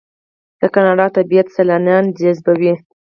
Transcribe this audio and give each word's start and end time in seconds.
د 0.59 0.61
کاناډا 0.73 1.07
طبیعت 1.17 1.47
سیلانیان 1.55 2.03
جذبوي. 2.19 2.73